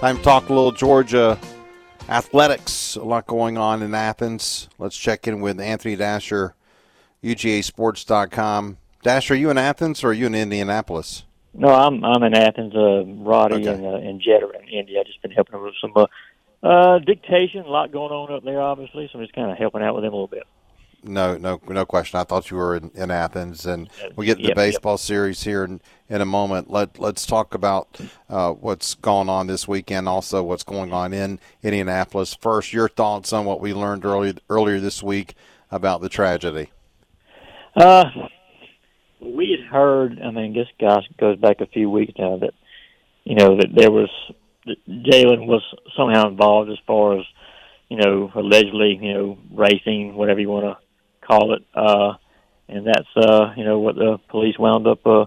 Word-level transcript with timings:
Time 0.00 0.16
to 0.16 0.22
talk 0.22 0.48
a 0.48 0.54
little 0.54 0.72
Georgia 0.72 1.38
athletics. 2.08 2.96
A 2.96 3.04
lot 3.04 3.26
going 3.26 3.58
on 3.58 3.82
in 3.82 3.94
Athens. 3.94 4.70
Let's 4.78 4.96
check 4.96 5.28
in 5.28 5.42
with 5.42 5.60
Anthony 5.60 5.94
Dasher, 5.94 6.54
UGASports.com. 7.22 8.78
Dasher, 9.02 9.34
are 9.34 9.36
you 9.36 9.50
in 9.50 9.58
Athens 9.58 10.02
or 10.02 10.08
are 10.08 10.12
you 10.14 10.24
in 10.24 10.34
Indianapolis? 10.34 11.24
No, 11.52 11.68
I'm 11.68 12.02
I'm 12.02 12.22
in 12.22 12.32
Athens. 12.32 12.74
Uh, 12.74 13.04
Roddy 13.04 13.56
okay. 13.56 13.74
and 13.74 13.84
uh, 13.84 13.96
and 13.96 14.22
Jed 14.22 14.42
are 14.42 14.54
in 14.54 14.68
India. 14.70 15.00
I've 15.00 15.06
just 15.06 15.20
been 15.20 15.32
helping 15.32 15.52
them 15.52 15.64
with 15.64 15.74
some 15.82 15.92
uh, 15.94 16.06
uh, 16.62 16.98
dictation. 17.00 17.66
A 17.66 17.68
lot 17.68 17.92
going 17.92 18.10
on 18.10 18.32
up 18.32 18.42
there, 18.42 18.62
obviously. 18.62 19.06
So 19.12 19.18
I'm 19.18 19.24
just 19.26 19.34
kind 19.34 19.50
of 19.50 19.58
helping 19.58 19.82
out 19.82 19.94
with 19.94 20.04
them 20.04 20.14
a 20.14 20.16
little 20.16 20.28
bit. 20.28 20.44
No, 21.02 21.36
no, 21.38 21.60
no 21.66 21.86
question. 21.86 22.20
I 22.20 22.24
thought 22.24 22.50
you 22.50 22.56
were 22.58 22.76
in, 22.76 22.90
in 22.94 23.10
Athens, 23.10 23.64
and 23.64 23.88
we'll 24.14 24.26
get 24.26 24.38
to 24.38 24.48
the 24.48 24.54
baseball 24.54 24.94
yep. 24.94 25.00
series 25.00 25.42
here 25.42 25.64
in, 25.64 25.80
in 26.08 26.20
a 26.20 26.26
moment. 26.26 26.70
Let 26.70 26.98
Let's 26.98 27.24
talk 27.24 27.54
about 27.54 27.98
uh, 28.28 28.52
what's 28.52 28.94
going 28.96 29.28
on 29.28 29.46
this 29.46 29.66
weekend. 29.66 30.08
Also, 30.08 30.42
what's 30.42 30.62
going 30.62 30.92
on 30.92 31.14
in 31.14 31.38
Indianapolis. 31.62 32.36
First, 32.40 32.72
your 32.72 32.88
thoughts 32.88 33.32
on 33.32 33.46
what 33.46 33.60
we 33.60 33.72
learned 33.72 34.04
earlier 34.04 34.34
earlier 34.50 34.78
this 34.78 35.02
week 35.02 35.34
about 35.70 36.02
the 36.02 36.08
tragedy. 36.08 36.70
Uh, 37.74 38.04
we 39.20 39.56
had 39.58 39.70
heard. 39.70 40.20
I 40.22 40.30
mean, 40.30 40.52
this 40.52 40.68
gosh 40.78 41.04
goes 41.18 41.38
back 41.38 41.60
a 41.60 41.66
few 41.66 41.88
weeks 41.88 42.12
now 42.18 42.36
that 42.38 42.52
you 43.24 43.36
know 43.36 43.56
that 43.56 43.68
there 43.74 43.90
was 43.90 44.10
Jalen 44.88 45.46
was 45.46 45.62
somehow 45.96 46.28
involved 46.28 46.70
as 46.70 46.78
far 46.86 47.18
as 47.18 47.24
you 47.88 47.96
know 47.96 48.30
allegedly 48.34 48.98
you 49.00 49.14
know 49.14 49.38
racing 49.52 50.14
whatever 50.14 50.40
you 50.40 50.48
want 50.48 50.66
to 50.66 50.89
call 51.30 51.54
it. 51.54 51.62
Uh, 51.74 52.14
and 52.68 52.86
that's 52.86 53.08
uh, 53.16 53.52
you 53.56 53.64
know 53.64 53.78
what 53.78 53.96
the 53.96 54.18
police 54.28 54.58
wound 54.58 54.86
up 54.86 55.06
uh, 55.06 55.26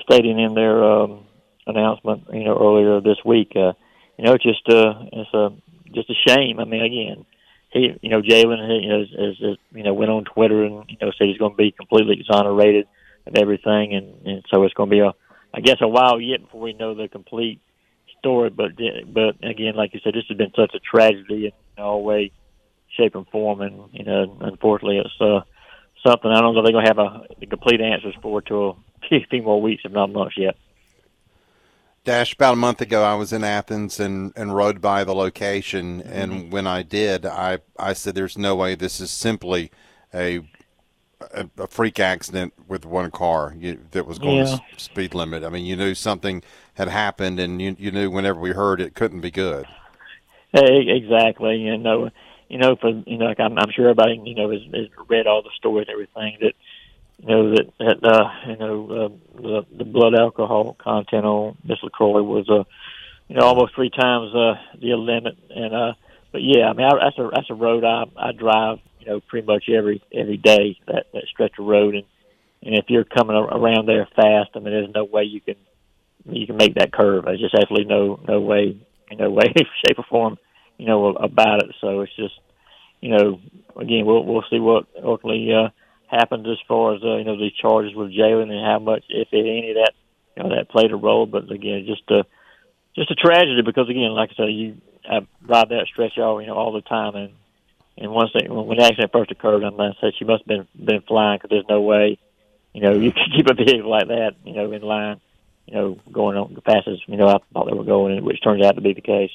stating 0.00 0.38
in 0.38 0.54
their 0.54 0.82
um, 0.82 1.24
announcement, 1.66 2.24
you 2.32 2.44
know, 2.44 2.56
earlier 2.58 3.00
this 3.00 3.18
week. 3.24 3.52
Uh, 3.54 3.72
you 4.18 4.24
know, 4.24 4.34
it's 4.34 4.44
just 4.44 4.68
uh, 4.68 4.94
it's 5.12 5.34
a 5.34 5.50
just 5.92 6.10
a 6.10 6.14
shame. 6.28 6.58
I 6.58 6.64
mean, 6.64 6.82
again, 6.82 7.26
he, 7.70 7.96
you 8.02 8.10
know, 8.10 8.20
Jalen, 8.20 8.82
you 8.82 8.88
know, 8.88 9.02
is, 9.02 9.36
is, 9.40 9.58
you 9.72 9.82
know, 9.82 9.94
went 9.94 10.10
on 10.10 10.24
Twitter 10.24 10.64
and 10.64 10.84
you 10.88 10.96
know 11.00 11.12
said 11.16 11.28
he's 11.28 11.38
going 11.38 11.52
to 11.52 11.56
be 11.56 11.72
completely 11.72 12.18
exonerated 12.18 12.86
of 13.26 13.36
everything, 13.36 13.94
and, 13.94 14.26
and 14.26 14.44
so 14.52 14.64
it's 14.64 14.74
going 14.74 14.90
to 14.90 14.94
be 14.94 15.00
a, 15.00 15.12
I 15.54 15.60
guess, 15.60 15.76
a 15.80 15.88
while 15.88 16.20
yet 16.20 16.42
before 16.42 16.60
we 16.60 16.72
know 16.72 16.94
the 16.94 17.08
complete 17.08 17.60
story. 18.18 18.50
But 18.50 18.72
but 19.06 19.36
again, 19.44 19.76
like 19.76 19.94
you 19.94 20.00
said, 20.02 20.14
this 20.14 20.24
has 20.28 20.36
been 20.36 20.52
such 20.56 20.74
a 20.74 20.80
tragedy 20.80 21.46
in 21.46 21.82
all 21.82 22.02
way 22.02 22.32
shape, 22.96 23.14
and 23.14 23.26
form. 23.28 23.60
And 23.60 23.88
you 23.92 24.04
know, 24.04 24.36
unfortunately, 24.40 24.98
it's 24.98 25.20
uh, 25.20 25.40
something 26.06 26.30
I 26.30 26.40
don't 26.40 26.54
know 26.54 26.62
they're 26.62 26.72
going 26.72 26.84
to 26.84 26.90
have 26.90 26.98
a, 26.98 27.26
a 27.42 27.46
complete 27.46 27.80
answers 27.80 28.14
for 28.22 28.40
till 28.42 28.78
a 29.10 29.24
few 29.30 29.42
more 29.42 29.60
weeks, 29.60 29.82
if 29.84 29.92
not 29.92 30.12
months 30.12 30.36
yet. 30.36 30.56
Dash, 32.04 32.34
about 32.34 32.54
a 32.54 32.56
month 32.56 32.80
ago, 32.80 33.04
I 33.04 33.14
was 33.14 33.32
in 33.32 33.44
Athens 33.44 34.00
and, 34.00 34.32
and 34.34 34.56
rode 34.56 34.80
by 34.80 35.04
the 35.04 35.14
location. 35.14 36.02
Mm-hmm. 36.02 36.12
And 36.12 36.52
when 36.52 36.66
I 36.66 36.82
did, 36.82 37.24
I, 37.24 37.58
I 37.78 37.92
said, 37.92 38.16
there's 38.16 38.36
no 38.36 38.56
way 38.56 38.74
this 38.74 38.98
is 39.00 39.10
simply 39.10 39.70
a 40.12 40.40
a, 41.32 41.48
a 41.58 41.66
freak 41.68 42.00
accident 42.00 42.52
with 42.66 42.84
one 42.84 43.10
car 43.10 43.54
you, 43.56 43.78
that 43.92 44.06
was 44.06 44.18
going 44.18 44.46
yeah. 44.46 44.58
speed 44.76 45.14
limit. 45.14 45.44
I 45.44 45.48
mean, 45.50 45.64
you 45.64 45.76
knew 45.76 45.94
something 45.94 46.42
had 46.74 46.88
happened, 46.88 47.38
and 47.38 47.60
you 47.60 47.76
you 47.78 47.90
knew 47.90 48.10
whenever 48.10 48.40
we 48.40 48.50
heard 48.50 48.80
it 48.80 48.94
couldn't 48.94 49.20
be 49.20 49.30
good. 49.30 49.66
Hey, 50.52 50.88
exactly. 50.88 51.56
You 51.58 51.78
know, 51.78 52.10
you 52.52 52.58
know, 52.58 52.76
for 52.76 52.90
you 52.90 53.16
know, 53.16 53.24
like 53.24 53.40
I'm, 53.40 53.58
I'm 53.58 53.70
sure 53.74 53.88
everybody 53.88 54.20
you 54.26 54.34
know 54.34 54.50
has, 54.50 54.60
has 54.74 54.88
read 55.08 55.26
all 55.26 55.42
the 55.42 55.48
stories 55.56 55.88
and 55.88 55.94
everything 55.94 56.36
that 56.42 56.52
you 57.18 57.28
know 57.28 57.54
that 57.54 57.72
that 57.78 58.04
uh, 58.04 58.28
you 58.46 58.56
know 58.58 58.90
uh, 58.90 59.40
the 59.40 59.66
the 59.78 59.84
blood 59.84 60.14
alcohol 60.14 60.76
content 60.78 61.24
on 61.24 61.56
Miss 61.64 61.78
LeCroy 61.82 62.22
was 62.22 62.46
uh, 62.50 62.64
you 63.28 63.36
know 63.36 63.46
almost 63.46 63.74
three 63.74 63.88
times 63.88 64.34
uh, 64.34 64.56
the 64.78 64.94
limit, 64.94 65.38
and 65.48 65.74
uh, 65.74 65.92
but 66.30 66.42
yeah, 66.42 66.68
I 66.68 66.74
mean 66.74 66.86
I, 66.86 66.90
that's 67.02 67.18
a 67.18 67.30
that's 67.34 67.48
a 67.48 67.54
road 67.54 67.84
I 67.84 68.04
I 68.18 68.32
drive 68.32 68.80
you 69.00 69.06
know 69.06 69.20
pretty 69.20 69.46
much 69.46 69.70
every 69.70 70.02
every 70.12 70.36
day 70.36 70.78
that 70.88 71.06
that 71.14 71.24
stretch 71.32 71.58
of 71.58 71.64
road, 71.64 71.94
and 71.94 72.04
and 72.62 72.74
if 72.76 72.84
you're 72.88 73.04
coming 73.04 73.34
around 73.34 73.88
there 73.88 74.06
fast, 74.14 74.50
I 74.54 74.58
mean 74.58 74.74
there's 74.74 74.94
no 74.94 75.04
way 75.04 75.22
you 75.22 75.40
can 75.40 75.56
you 76.26 76.46
can 76.46 76.58
make 76.58 76.74
that 76.74 76.92
curve. 76.92 77.24
There's 77.24 77.40
just 77.40 77.54
absolutely 77.54 77.86
no 77.86 78.20
no 78.28 78.40
way, 78.42 78.76
no 79.10 79.30
way, 79.30 79.54
shape 79.86 79.98
or 79.98 80.04
form 80.10 80.36
you 80.82 80.88
know, 80.88 81.10
about 81.10 81.62
it. 81.62 81.76
So 81.80 82.00
it's 82.00 82.16
just, 82.16 82.34
you 83.00 83.10
know, 83.10 83.40
again, 83.76 84.04
we'll 84.04 84.24
we'll 84.24 84.42
see 84.50 84.58
what 84.58 84.86
ultimately 85.00 85.48
uh, 85.54 85.68
happens 86.08 86.44
as 86.48 86.58
far 86.66 86.96
as 86.96 87.02
uh, 87.04 87.18
you 87.18 87.24
know 87.24 87.38
these 87.38 87.52
charges 87.52 87.94
with 87.94 88.10
Jalen 88.10 88.50
and 88.50 88.66
how 88.66 88.80
much, 88.80 89.04
if 89.08 89.28
any, 89.32 89.70
of 89.70 89.76
that 89.76 89.92
you 90.36 90.42
know 90.42 90.48
that 90.56 90.70
played 90.70 90.90
a 90.90 90.96
role. 90.96 91.26
But 91.26 91.52
again, 91.52 91.86
just 91.86 92.02
a 92.10 92.24
just 92.96 93.12
a 93.12 93.14
tragedy 93.14 93.62
because 93.64 93.88
again, 93.88 94.10
like 94.10 94.30
I 94.32 94.34
said, 94.34 94.50
you 94.50 94.76
I 95.08 95.20
ride 95.46 95.68
that 95.68 95.86
stretch 95.86 96.18
all 96.18 96.40
you 96.40 96.48
know 96.48 96.56
all 96.56 96.72
the 96.72 96.80
time, 96.80 97.14
and 97.14 97.32
and 97.96 98.10
once 98.10 98.30
they, 98.34 98.48
when 98.48 98.76
the 98.76 98.84
accident 98.84 99.12
first 99.12 99.30
occurred, 99.30 99.62
I'm 99.62 99.76
gonna 99.76 99.94
she 100.18 100.24
must 100.24 100.42
have 100.42 100.48
been 100.48 100.66
been 100.84 101.02
flying 101.02 101.38
because 101.38 101.50
there's 101.50 101.68
no 101.68 101.80
way, 101.82 102.18
you 102.72 102.82
know, 102.82 102.92
you 102.92 103.12
can 103.12 103.30
keep 103.36 103.46
a 103.48 103.54
vehicle 103.54 103.88
like 103.88 104.08
that, 104.08 104.32
you 104.44 104.54
know, 104.54 104.72
in 104.72 104.82
line, 104.82 105.20
you 105.66 105.74
know, 105.76 106.00
going 106.10 106.36
on 106.36 106.60
fast 106.66 106.88
as 106.88 106.98
you 107.06 107.18
know 107.18 107.28
I 107.28 107.38
thought 107.52 107.66
they 107.66 107.78
were 107.78 107.84
going, 107.84 108.24
which 108.24 108.42
turns 108.42 108.64
out 108.64 108.74
to 108.74 108.80
be 108.80 108.94
the 108.94 109.00
case. 109.00 109.30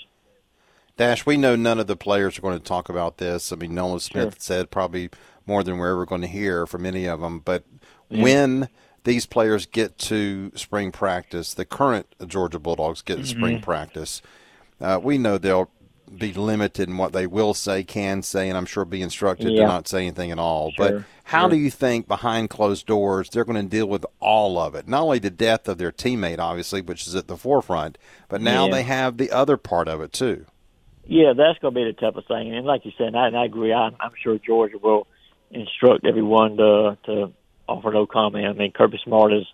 Dash, 0.98 1.26
we 1.26 1.38
know 1.38 1.56
none 1.56 1.80
of 1.80 1.88
the 1.88 1.96
players 1.96 2.38
are 2.38 2.42
going 2.42 2.58
to 2.58 2.64
talk 2.64 2.90
about 2.90 3.18
this. 3.18 3.52
I 3.52 3.56
mean, 3.56 3.76
Nolan 3.76 4.00
Smith 4.00 4.34
sure. 4.34 4.40
said 4.40 4.72
probably 4.72 5.10
more 5.46 5.64
than 5.64 5.78
we're 5.78 5.92
ever 5.92 6.06
going 6.06 6.22
to 6.22 6.28
hear 6.28 6.66
from 6.66 6.86
any 6.86 7.06
of 7.06 7.22
them. 7.22 7.40
But 7.40 7.64
yeah. 8.10 8.24
when 8.24 8.70
these 9.04 9.26
players 9.26 9.66
get 9.66 9.98
to 10.00 10.52
spring 10.56 10.92
practice, 10.92 11.54
the 11.54 11.66
current 11.66 12.08
Georgia 12.26 12.60
Bulldogs 12.60 13.02
get 13.02 13.16
to 13.16 13.22
mm-hmm. 13.22 13.40
spring 13.40 13.62
practice, 13.62 14.22
uh, 14.82 15.00
we 15.02 15.18
know 15.18 15.38
they'll 15.38 15.70
be 16.16 16.34
limited 16.34 16.90
in 16.90 16.98
what 16.98 17.14
they 17.14 17.28
will 17.28 17.54
say, 17.54 17.84
can 17.84 18.22
say, 18.24 18.50
and 18.50 18.58
I'm 18.58 18.66
sure 18.66 18.86
be 18.86 19.02
instructed 19.02 19.52
yeah. 19.52 19.62
to 19.62 19.68
not 19.68 19.88
say 19.88 20.08
anything 20.08 20.32
at 20.32 20.40
all. 20.40 20.72
Sure. 20.72 21.00
But 21.00 21.04
how 21.26 21.44
sure. 21.44 21.50
do 21.52 21.56
you 21.58 21.70
think 21.70 22.08
behind 22.08 22.50
closed 22.50 22.86
doors 22.86 23.30
they're 23.30 23.46
going 23.46 23.62
to 23.62 23.70
deal 23.70 23.88
with 23.88 24.06
all 24.20 24.58
of 24.58 24.74
it? 24.74 24.88
Not 24.88 25.04
only 25.04 25.20
the 25.20 25.30
death 25.30 25.68
of 25.68 25.78
their 25.78 25.92
teammate, 25.92 26.40
obviously, 26.40 26.82
which 26.82 27.08
is 27.08 27.16
at 27.16 27.28
the 27.28 27.38
forefront, 27.38 27.98
but 28.30 28.42
now 28.42 28.66
yeah. 28.66 28.72
they 28.72 28.84
have 28.84 29.18
the 29.18 29.32
other 29.32 29.58
part 29.58 29.88
of 29.88 30.02
it 30.02 30.14
too. 30.14 30.46
Yeah, 31.08 31.34
that's 31.36 31.60
going 31.60 31.74
to 31.74 31.80
be 31.80 31.86
the 31.86 31.94
toughest 31.94 32.28
thing. 32.28 32.54
And 32.54 32.66
like 32.66 32.86
you 32.86 32.92
said, 32.98 33.08
and 33.08 33.18
I, 33.18 33.28
and 33.28 33.38
I 33.38 33.46
agree. 33.46 33.74
I, 33.74 33.90
I'm 34.00 34.12
sure 34.22 34.38
Georgia 34.38 34.78
will 34.78 35.08
instruct 35.52 36.06
everyone 36.06 36.58
to 36.58 36.98
to 37.06 37.34
offer 37.68 37.92
no 37.92 38.06
comment. 38.06 38.46
I 38.46 38.54
mean, 38.54 38.72
Kirby 38.72 39.00
Smart 39.04 39.34
is 39.34 39.46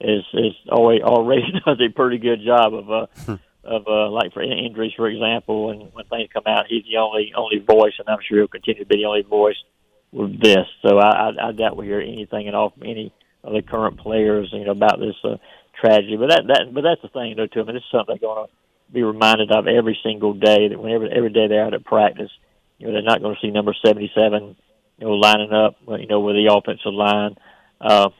is 0.00 0.24
is 0.32 0.52
always 0.70 1.02
already 1.02 1.52
does 1.66 1.80
a 1.80 1.88
pretty 1.92 2.18
good 2.18 2.40
job 2.44 2.74
of 2.74 2.90
uh 2.90 3.06
hmm. 3.24 3.34
of 3.64 3.86
uh 3.86 4.10
like 4.10 4.32
for 4.32 4.42
injuries, 4.42 4.92
for 4.96 5.08
example, 5.08 5.70
and 5.70 5.92
when 5.92 6.04
things 6.06 6.28
come 6.32 6.44
out, 6.46 6.66
he's 6.68 6.84
the 6.84 6.98
only 6.98 7.32
only 7.36 7.58
voice, 7.58 7.94
and 7.98 8.08
I'm 8.08 8.20
sure 8.26 8.38
he'll 8.38 8.48
continue 8.48 8.84
to 8.84 8.88
be 8.88 8.98
the 8.98 9.06
only 9.06 9.22
voice 9.22 9.62
with 10.12 10.40
this. 10.40 10.66
So 10.82 10.98
I 10.98 11.30
I, 11.30 11.48
I 11.48 11.52
doubt 11.52 11.76
we 11.76 11.86
hear 11.86 12.00
anything 12.00 12.48
at 12.48 12.54
all 12.54 12.70
from 12.70 12.84
any 12.84 13.12
of 13.42 13.52
the 13.52 13.62
current 13.62 13.98
players, 13.98 14.50
you 14.52 14.64
know, 14.64 14.72
about 14.72 14.98
this 14.98 15.16
uh, 15.24 15.36
tragedy. 15.80 16.16
But 16.16 16.28
that 16.30 16.46
that 16.48 16.74
but 16.74 16.82
that's 16.82 17.02
the 17.02 17.08
thing, 17.08 17.34
though, 17.36 17.46
too. 17.46 17.60
I 17.60 17.64
mean, 17.64 17.74
this 17.74 17.84
is 17.84 17.90
something 17.90 18.16
they're 18.20 18.28
going 18.28 18.46
to 18.46 18.52
be 18.92 19.02
reminded 19.02 19.50
of 19.52 19.66
every 19.66 19.98
single 20.02 20.34
day 20.34 20.68
that 20.68 20.78
whenever 20.78 21.08
every 21.08 21.30
day 21.30 21.46
they're 21.48 21.64
out 21.64 21.74
at 21.74 21.84
practice, 21.84 22.30
you 22.78 22.86
know, 22.86 22.92
they're 22.92 23.02
not 23.02 23.20
going 23.20 23.34
to 23.34 23.40
see 23.40 23.50
number 23.50 23.74
77, 23.84 24.56
you 24.98 25.06
know, 25.06 25.12
lining 25.12 25.52
up, 25.52 25.76
you 25.86 26.06
know, 26.06 26.20
with 26.20 26.36
the 26.36 26.52
offensive 26.52 26.92
line. 26.92 27.36
Uh, 27.80 28.10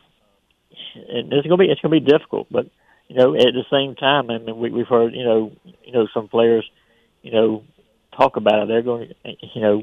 and 0.95 1.33
it's 1.33 1.47
going 1.47 1.59
to 1.59 1.65
be 1.65 1.71
it's 1.71 1.81
going 1.81 1.95
to 1.95 2.01
be 2.01 2.13
difficult, 2.13 2.49
but 2.51 2.67
you 3.09 3.17
know, 3.17 3.35
at 3.35 3.55
the 3.55 3.65
same 3.73 3.97
time, 3.97 4.31
I 4.31 4.39
mean, 4.39 4.57
we, 4.57 4.71
we've 4.71 4.87
heard, 4.87 5.15
you 5.15 5.25
know, 5.25 5.51
you 5.83 5.93
know, 5.93 6.07
some 6.15 6.29
players, 6.29 6.65
you 7.23 7.33
know, 7.33 7.65
talk 8.17 8.37
about 8.37 8.63
it. 8.63 8.69
They're 8.69 8.83
going 8.83 9.09
to, 9.09 9.15
you 9.55 9.61
know, 9.61 9.83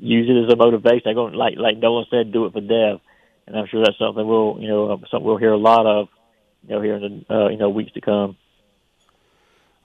use 0.00 0.28
it 0.28 0.44
as 0.44 0.52
a 0.52 0.56
motivation. 0.56 1.02
They're 1.04 1.14
going, 1.14 1.34
like 1.34 1.54
like 1.56 1.78
Nolan 1.78 2.06
said, 2.10 2.32
do 2.32 2.46
it 2.46 2.52
for 2.52 2.60
Dev, 2.60 3.00
and 3.46 3.56
I'm 3.56 3.66
sure 3.68 3.80
that's 3.84 3.98
something 3.98 4.26
we'll, 4.26 4.58
you 4.60 4.66
know, 4.66 4.88
something 5.08 5.24
we'll 5.24 5.36
hear 5.36 5.52
a 5.52 5.56
lot 5.56 5.86
of, 5.86 6.08
you 6.66 6.74
know, 6.74 6.82
here 6.82 6.96
in 6.96 7.24
the, 7.28 7.34
uh, 7.34 7.48
you 7.48 7.58
know, 7.58 7.70
weeks 7.70 7.92
to 7.92 8.00
come. 8.00 8.36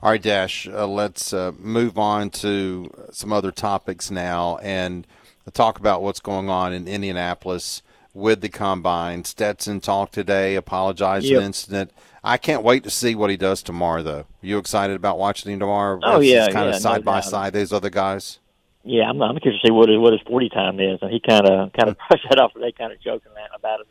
All 0.01 0.11
right, 0.11 0.21
Dash, 0.21 0.65
uh, 0.65 0.87
let's 0.87 1.33
uh, 1.33 1.51
move 1.59 1.97
on 1.97 2.29
to 2.29 2.89
some 3.11 3.33
other 3.33 3.51
topics 3.51 4.09
now 4.09 4.57
and 4.59 5.05
talk 5.51 5.77
about 5.77 6.01
what's 6.01 6.21
going 6.21 6.49
on 6.49 6.71
in 6.71 6.87
Indianapolis 6.87 7.81
with 8.13 8.39
the 8.39 8.47
combine. 8.47 9.25
Stetson 9.25 9.81
talked 9.81 10.13
today, 10.13 10.55
apologized 10.55 11.25
yep. 11.25 11.35
for 11.35 11.39
the 11.41 11.45
incident. 11.45 11.91
I 12.23 12.37
can't 12.37 12.63
wait 12.63 12.85
to 12.85 12.89
see 12.89 13.13
what 13.13 13.29
he 13.29 13.35
does 13.35 13.61
tomorrow, 13.61 14.01
though. 14.01 14.25
You 14.41 14.57
excited 14.57 14.95
about 14.95 15.19
watching 15.19 15.51
him 15.51 15.59
tomorrow? 15.59 15.99
Oh, 16.01 16.21
yeah. 16.21 16.47
kind 16.47 16.69
yeah, 16.69 16.77
of 16.77 16.81
side 16.81 17.01
no 17.01 17.11
by 17.11 17.19
side, 17.19 17.51
these 17.51 17.73
other 17.73 17.89
guys? 17.89 18.39
Yeah, 18.85 19.09
I'm, 19.09 19.21
I'm 19.21 19.37
curious 19.39 19.61
to 19.61 19.67
see 19.67 19.71
what 19.71 19.89
his, 19.89 19.99
what 19.99 20.13
his 20.13 20.21
40 20.21 20.47
time 20.47 20.79
is. 20.79 20.99
And 21.01 21.11
he 21.11 21.19
kind 21.19 21.45
of 21.45 21.73
kind 21.73 21.89
of 21.89 21.97
brushed 22.07 22.25
that 22.29 22.39
off. 22.39 22.53
They 22.55 22.71
kind 22.71 22.93
of 22.93 23.01
joking 23.01 23.33
about 23.53 23.81
it 23.81 23.87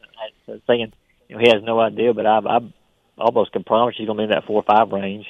and 0.46 0.62
saying, 0.66 0.93
you 1.28 1.37
know, 1.37 1.43
he 1.43 1.50
has 1.50 1.62
no 1.62 1.78
idea, 1.78 2.14
but 2.14 2.25
I, 2.25 2.38
I 2.38 2.61
almost 3.19 3.52
can 3.52 3.64
promise 3.64 3.96
he's 3.99 4.06
going 4.06 4.16
to 4.16 4.20
be 4.20 4.25
in 4.25 4.31
that 4.31 4.46
4 4.46 4.56
or 4.56 4.62
5 4.62 4.90
range. 4.93 5.26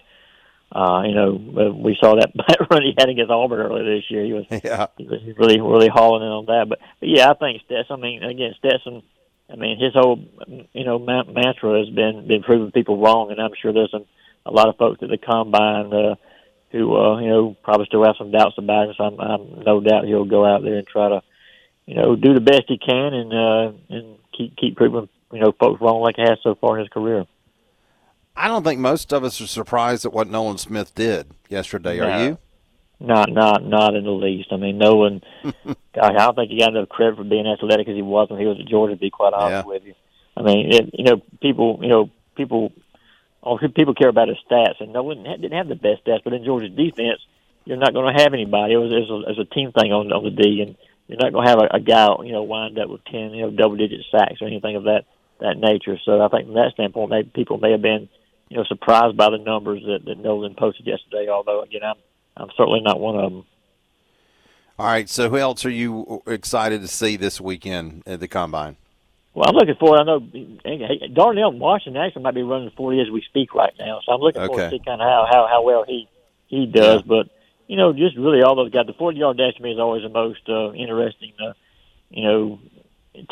Uh, 0.70 1.02
you 1.06 1.14
know, 1.14 1.72
we 1.82 1.96
saw 1.98 2.14
that 2.16 2.30
run 2.70 2.82
he 2.82 2.92
had 2.98 3.08
against 3.08 3.30
Auburn 3.30 3.60
earlier 3.60 3.96
this 3.96 4.10
year. 4.10 4.24
He 4.24 4.32
was, 4.34 4.44
yeah. 4.64 4.88
he 4.98 5.04
was 5.04 5.20
really, 5.38 5.60
really 5.60 5.88
hauling 5.88 6.22
in 6.22 6.28
on 6.28 6.46
that. 6.46 6.66
But, 6.68 6.78
but 7.00 7.08
yeah, 7.08 7.30
I 7.30 7.34
think 7.34 7.62
Stetson. 7.64 7.96
I 7.98 8.00
mean, 8.00 8.22
again, 8.22 8.54
Stetson. 8.58 9.02
I 9.50 9.56
mean, 9.56 9.78
his 9.80 9.94
whole, 9.94 10.20
you 10.74 10.84
know, 10.84 10.98
mantra 10.98 11.78
has 11.78 11.88
been 11.88 12.26
been 12.28 12.42
proving 12.42 12.70
people 12.70 13.00
wrong, 13.00 13.30
and 13.30 13.40
I'm 13.40 13.52
sure 13.60 13.72
there's 13.72 13.90
some, 13.90 14.04
a 14.44 14.52
lot 14.52 14.68
of 14.68 14.76
folks 14.76 15.02
at 15.02 15.08
the 15.08 15.16
combine, 15.16 15.90
uh, 15.90 16.16
who 16.70 16.94
uh, 16.94 17.18
you 17.20 17.28
know 17.28 17.56
probably 17.62 17.86
still 17.86 18.04
have 18.04 18.16
some 18.18 18.30
doubts 18.30 18.58
about 18.58 18.90
it. 18.90 18.96
So 18.98 19.04
I'm, 19.04 19.18
I'm 19.18 19.64
no 19.64 19.80
doubt 19.80 20.04
he'll 20.04 20.26
go 20.26 20.44
out 20.44 20.62
there 20.62 20.76
and 20.76 20.86
try 20.86 21.08
to 21.08 21.22
you 21.86 21.94
know 21.94 22.14
do 22.14 22.34
the 22.34 22.42
best 22.42 22.64
he 22.68 22.76
can 22.76 23.14
and 23.14 23.32
uh, 23.32 23.72
and 23.88 24.18
keep 24.36 24.54
keep 24.56 24.76
proving 24.76 25.08
you 25.32 25.40
know 25.40 25.52
folks 25.58 25.80
wrong 25.80 26.02
like 26.02 26.16
he 26.16 26.22
has 26.22 26.38
so 26.42 26.54
far 26.54 26.76
in 26.76 26.84
his 26.84 26.92
career. 26.92 27.24
I 28.38 28.48
don't 28.48 28.62
think 28.62 28.80
most 28.80 29.12
of 29.12 29.24
us 29.24 29.40
are 29.40 29.46
surprised 29.46 30.04
at 30.06 30.12
what 30.12 30.28
Nolan 30.28 30.58
Smith 30.58 30.94
did 30.94 31.26
yesterday. 31.48 31.98
No. 31.98 32.08
Are 32.08 32.24
you? 32.24 32.38
Not, 33.00 33.30
not, 33.30 33.64
not 33.64 33.94
in 33.94 34.04
the 34.04 34.10
least. 34.10 34.48
I 34.52 34.56
mean, 34.56 34.78
no 34.78 34.94
one. 34.96 35.22
I 36.00 36.12
don't 36.12 36.34
think 36.34 36.50
he 36.50 36.58
got 36.60 36.74
enough 36.74 36.88
credit 36.88 37.16
for 37.16 37.24
being 37.24 37.46
athletic 37.46 37.88
as 37.88 37.94
he 37.94 38.02
was 38.02 38.30
when 38.30 38.40
he 38.40 38.46
was 38.46 38.58
at 38.60 38.66
Georgia. 38.66 38.94
To 38.94 39.00
be 39.00 39.10
quite 39.10 39.32
honest 39.32 39.66
Yeah. 39.66 39.72
with 39.72 39.84
you, 39.84 39.94
I 40.36 40.42
mean, 40.42 40.72
it, 40.72 40.90
you 40.94 41.04
know, 41.04 41.22
people, 41.40 41.78
you 41.82 41.88
know, 41.88 42.10
people, 42.36 42.72
oh, 43.42 43.58
people 43.58 43.94
care 43.94 44.08
about 44.08 44.28
his 44.28 44.38
stats, 44.50 44.80
and 44.80 44.92
no 44.92 45.02
one 45.02 45.22
didn't 45.24 45.52
have 45.52 45.68
the 45.68 45.74
best 45.76 46.04
stats. 46.04 46.22
But 46.24 46.32
in 46.32 46.44
Georgia's 46.44 46.76
defense, 46.76 47.20
you're 47.64 47.76
not 47.76 47.92
going 47.92 48.14
to 48.14 48.22
have 48.22 48.34
anybody. 48.34 48.74
It 48.74 48.78
was, 48.78 48.90
it 48.92 49.00
was, 49.00 49.10
a, 49.10 49.30
it 49.30 49.36
was 49.38 49.46
a 49.50 49.54
team 49.54 49.72
thing 49.72 49.92
on 49.92 50.12
on 50.12 50.24
the 50.24 50.30
D, 50.30 50.62
and 50.62 50.76
you're 51.06 51.18
not 51.18 51.32
going 51.32 51.44
to 51.44 51.50
have 51.50 51.58
a, 51.60 51.76
a 51.76 51.80
guy, 51.80 52.08
you 52.24 52.32
know, 52.32 52.42
wind 52.42 52.78
up 52.78 52.88
with 52.88 53.04
ten, 53.04 53.30
you 53.30 53.42
know, 53.42 53.50
double 53.50 53.76
digit 53.76 54.06
sacks 54.10 54.40
or 54.40 54.46
anything 54.48 54.74
of 54.76 54.84
that 54.84 55.04
that 55.40 55.56
nature. 55.56 55.98
So 56.04 56.20
I 56.20 56.28
think 56.28 56.46
from 56.46 56.54
that 56.54 56.72
standpoint, 56.74 57.10
maybe 57.10 57.30
people 57.32 57.58
may 57.58 57.70
have 57.72 57.82
been, 57.82 58.08
you 58.48 58.56
know, 58.56 58.64
surprised 58.64 59.16
by 59.16 59.30
the 59.30 59.38
numbers 59.38 59.82
that, 59.86 60.04
that 60.06 60.18
Nolan 60.18 60.54
posted 60.54 60.86
yesterday. 60.86 61.28
Although 61.28 61.62
again, 61.62 61.82
I'm 61.84 61.96
I'm 62.36 62.48
certainly 62.56 62.80
not 62.80 63.00
one 63.00 63.16
of 63.16 63.32
them. 63.32 63.44
All 64.78 64.86
right. 64.86 65.08
So, 65.08 65.28
who 65.28 65.36
else 65.38 65.64
are 65.64 65.70
you 65.70 66.22
excited 66.26 66.80
to 66.82 66.88
see 66.88 67.16
this 67.16 67.40
weekend 67.40 68.04
at 68.06 68.20
the 68.20 68.28
combine? 68.28 68.76
Well, 69.34 69.48
I'm 69.48 69.54
looking 69.54 69.74
forward. 69.76 70.00
I 70.00 70.04
know 70.04 70.20
Darnell 71.12 71.52
Washington 71.52 72.02
actually 72.02 72.22
might 72.22 72.34
be 72.34 72.42
running 72.42 72.70
40 72.76 73.00
as 73.00 73.10
we 73.10 73.22
speak 73.22 73.54
right 73.54 73.72
now, 73.78 74.00
so 74.04 74.12
I'm 74.12 74.20
looking 74.20 74.40
forward 74.40 74.62
Okay. 74.62 74.70
to 74.76 74.78
see 74.78 74.84
kind 74.84 75.00
of 75.00 75.06
how, 75.06 75.26
how 75.30 75.46
how 75.48 75.62
well 75.62 75.84
he 75.86 76.08
he 76.46 76.66
does. 76.66 77.02
But 77.02 77.28
you 77.66 77.76
know, 77.76 77.92
just 77.92 78.16
really 78.16 78.42
all 78.42 78.56
those 78.56 78.70
guys. 78.70 78.86
The 78.86 78.94
40 78.94 79.18
yard 79.18 79.36
dash 79.36 79.54
to 79.56 79.62
me 79.62 79.72
is 79.72 79.78
always 79.78 80.02
the 80.02 80.08
most 80.08 80.40
uh, 80.48 80.72
interesting. 80.72 81.32
Uh, 81.40 81.52
you 82.10 82.24
know, 82.24 82.60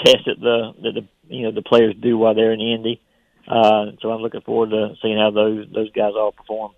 test 0.04 0.26
that 0.26 0.38
the 0.40 0.74
that 0.82 0.92
the 0.94 1.34
you 1.34 1.44
know 1.44 1.52
the 1.52 1.62
players 1.62 1.94
do 2.00 2.18
while 2.18 2.34
they're 2.34 2.52
in 2.52 2.60
Indy. 2.60 3.00
Uh, 3.48 3.92
so 4.00 4.10
I'm 4.10 4.22
looking 4.22 4.40
forward 4.40 4.70
to 4.70 4.94
seeing 5.00 5.18
how 5.18 5.30
those 5.30 5.66
those 5.72 5.90
guys 5.92 6.12
all 6.16 6.32
perform. 6.32 6.72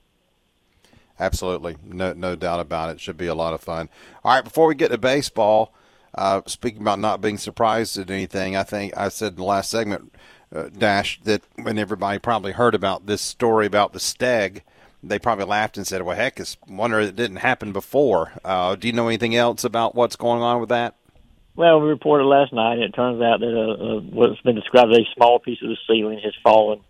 Absolutely, 1.20 1.76
no, 1.85 2.12
no 2.12 2.37
doubt 2.37 2.61
about 2.61 2.91
it. 2.91 3.00
Should 3.00 3.17
be 3.17 3.26
a 3.26 3.35
lot 3.35 3.55
of 3.55 3.61
fun. 3.61 3.88
All 4.23 4.35
right, 4.35 4.44
before 4.44 4.69
we 4.69 4.75
get 4.75 4.91
to 4.91 4.99
baseball, 4.99 5.75
uh, 6.15 6.43
speaking 6.47 6.82
about 6.82 7.00
not 7.00 7.20
being 7.20 7.38
surprised 7.38 7.99
at 7.99 8.11
anything, 8.11 8.55
I 8.55 8.62
think 8.62 8.97
I 8.97 9.09
said 9.09 9.32
in 9.32 9.37
the 9.37 9.44
last 9.44 9.70
segment, 9.70 10.15
uh, 10.55 10.69
Dash, 10.69 11.20
that 11.25 11.43
when 11.61 11.79
everybody 11.79 12.19
probably 12.19 12.53
heard 12.53 12.75
about 12.75 13.06
this 13.06 13.21
story 13.21 13.67
about 13.67 13.93
the 13.93 13.99
steg, 13.99 14.62
they 15.03 15.19
probably 15.19 15.44
laughed 15.44 15.76
and 15.76 15.87
said, 15.87 16.03
"Well, 16.03 16.17
heck, 16.17 16.38
it's 16.38 16.56
wonder 16.69 17.00
it 17.00 17.17
didn't 17.17 17.37
happen 17.37 17.73
before." 17.73 18.32
Uh, 18.44 18.76
do 18.76 18.87
you 18.87 18.93
know 18.93 19.09
anything 19.09 19.35
else 19.35 19.64
about 19.64 19.94
what's 19.94 20.17
going 20.17 20.43
on 20.43 20.61
with 20.61 20.69
that? 20.69 20.94
Well, 21.58 21.81
we 21.81 21.88
reported 21.88 22.22
last 22.22 22.52
night, 22.52 22.75
and 22.75 22.84
it 22.84 22.94
turns 22.94 23.20
out 23.20 23.40
that 23.40 23.50
uh, 23.50 23.99
uh, 23.99 24.00
what's 24.14 24.40
been 24.43 24.55
described 24.55 24.93
as 24.93 24.99
a 24.99 25.14
small 25.16 25.40
piece 25.40 25.58
of 25.60 25.70
the 25.70 25.76
ceiling 25.90 26.20
has 26.22 26.32
fallen. 26.40 26.82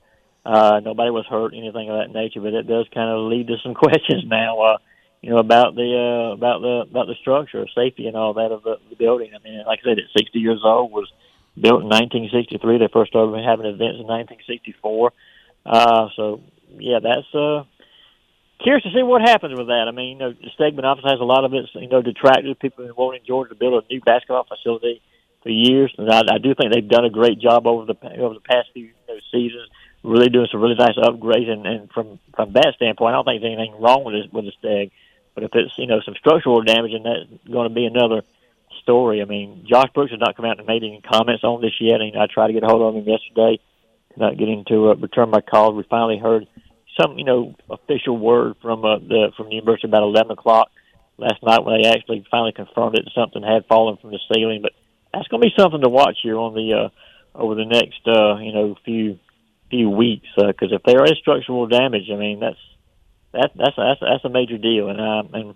Uh, 0.44 0.81
nobody 0.85 1.09
was 1.09 1.25
hurt, 1.25 1.55
anything 1.56 1.88
of 1.88 1.97
that 1.97 2.12
nature, 2.12 2.43
but 2.43 2.53
it 2.53 2.69
does 2.69 2.85
kind 2.93 3.09
of 3.09 3.32
lead 3.32 3.47
to 3.47 3.56
some 3.62 3.73
questions 3.82 4.25
now. 4.26 4.61
Uh, 4.61 4.76
you 5.23 5.31
know 5.31 5.38
about 5.38 5.75
the 5.75 5.88
uh, 5.88 6.35
about 6.35 6.61
the 6.61 6.85
about 6.85 7.06
the 7.06 7.15
structure, 7.19 7.65
safety, 7.75 8.09
and 8.09 8.15
all 8.15 8.35
that 8.35 8.53
of 8.53 8.62
the, 8.62 8.76
the 8.91 8.97
building. 8.97 9.32
I 9.35 9.43
mean, 9.43 9.65
like 9.67 9.81
I 9.81 9.88
said, 9.88 9.99
it's 9.99 10.12
60 10.12 10.38
years 10.38 10.61
old. 10.62 10.93
Was 10.93 11.11
built 11.56 11.81
in 11.81 11.88
1963. 11.88 12.76
They 12.76 12.93
first 12.93 13.09
started 13.09 13.32
having 13.41 13.64
events 13.64 14.05
in 14.05 14.06
1964. 14.06 15.12
Uh, 15.64 16.09
so 16.14 16.43
yeah, 16.76 16.99
that's 17.00 17.32
uh, 17.32 17.64
curious 18.63 18.85
to 18.85 18.91
see 18.91 19.03
what 19.03 19.23
happens 19.23 19.57
with 19.57 19.69
that. 19.69 19.87
I 19.89 19.93
mean, 19.93 20.17
you 20.17 20.19
know, 20.19 20.33
the 20.33 20.51
Stegeman 20.59 20.85
office 20.85 21.05
has 21.05 21.21
a 21.21 21.25
lot 21.25 21.45
of 21.45 21.55
its, 21.55 21.69
you 21.75 21.89
know, 21.89 22.03
detractors, 22.03 22.57
people 22.61 22.87
who 22.87 22.95
wanting 22.95 23.23
Georgia 23.27 23.51
to 23.51 23.59
build 23.59 23.83
a 23.83 23.87
new 23.93 24.01
basketball 24.01 24.45
facility 24.45 25.03
for 25.43 25.51
years, 25.51 25.95
and 25.97 26.11
I, 26.11 26.21
I 26.35 26.39
do 26.39 26.55
think 26.55 26.73
they've 26.73 26.89
done 26.89 27.05
a 27.05 27.11
great 27.11 27.39
job 27.39 27.67
over 27.67 27.87
the 27.87 27.97
over 28.19 28.35
the 28.35 28.41
past 28.41 28.69
few 28.73 28.85
you 28.85 28.93
know, 29.09 29.19
seasons, 29.31 29.69
really 30.03 30.29
doing 30.29 30.49
some 30.51 30.61
really 30.61 30.75
nice 30.75 30.97
upgrades. 30.97 31.49
And, 31.49 31.67
and 31.67 31.91
from 31.93 32.19
from 32.35 32.53
that 32.55 32.75
standpoint, 32.77 33.15
I 33.15 33.17
don't 33.17 33.25
think 33.25 33.43
there's 33.43 33.55
anything 33.57 33.81
wrong 33.81 34.05
with 34.05 34.15
this 34.15 34.33
with 34.33 34.47
the 34.47 34.53
Steg. 34.59 34.91
But 35.35 35.45
if 35.45 35.51
it's 35.55 35.73
you 35.79 35.87
know 35.87 36.01
some 36.05 36.15
structural 36.19 36.63
damage, 36.63 36.93
and 36.93 37.07
that's 37.07 37.51
going 37.51 37.69
to 37.69 37.75
be 37.75 37.85
another 37.87 38.23
story. 38.83 39.23
I 39.23 39.25
mean, 39.25 39.65
Josh 39.69 39.91
Brooks 39.95 40.11
has 40.11 40.21
not 40.21 40.37
come 40.37 40.45
out 40.45 40.59
and 40.59 40.67
made 40.67 40.83
any 40.83 41.01
comments 41.01 41.45
on 41.45 41.61
this 41.61 41.75
yet. 41.81 42.01
And 42.01 42.17
I 42.17 42.27
tried 42.27 42.49
to 42.49 42.53
get 42.53 42.65
a 42.65 42.67
hold 42.67 42.83
of 42.83 43.01
him 43.01 43.09
yesterday, 43.09 43.61
not 44.17 44.37
getting 44.37 44.65
to 44.69 44.91
uh, 44.91 44.95
return 44.95 45.31
my 45.31 45.41
call. 45.41 45.73
We 45.73 45.85
finally 45.89 46.19
heard 46.19 46.47
some, 47.00 47.19
you 47.19 47.25
know, 47.25 47.55
official 47.71 48.17
word 48.17 48.56
from 48.62 48.85
uh, 48.85 48.99
the 48.99 49.33
from 49.37 49.49
the 49.49 49.55
university 49.55 49.89
about 49.89 50.03
eleven 50.03 50.33
o'clock 50.33 50.71
last 51.17 51.43
night 51.43 51.65
when 51.65 51.81
they 51.81 51.89
actually 51.89 52.25
finally 52.31 52.53
confirmed 52.53 52.97
it. 52.99 53.09
Something 53.15 53.43
had 53.43 53.67
fallen 53.67 53.97
from 53.99 54.11
the 54.11 54.21
ceiling, 54.33 54.61
but 54.62 54.73
that's 55.12 55.29
going 55.29 55.43
to 55.43 55.49
be 55.49 55.55
something 55.59 55.83
to 55.83 55.89
watch 55.89 56.19
here 56.23 56.37
on 56.37 56.55
the 56.55 56.75
uh, 56.75 56.89
over 57.39 57.55
the 57.55 57.65
next 57.65 58.00
uh, 58.06 58.39
you 58.39 58.53
know 58.53 58.77
few 58.85 59.19
few 59.71 59.91
weeks 59.91 60.29
because 60.37 60.73
if 60.73 60.83
there 60.85 61.05
is 61.05 61.19
structural 61.21 61.67
damage, 61.67 62.11
I 62.12 62.17
mean 62.17 62.41
that's 62.41 62.61
that 63.33 63.50
that's 63.55 63.77
that's 63.77 64.00
that's 64.00 64.25
a 64.25 64.31
major 64.31 64.59
deal, 64.59 64.89
and 64.89 65.00
um, 65.00 65.31
and 65.35 65.55